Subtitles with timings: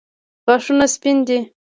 [0.45, 1.37] غاښونه سپین دي.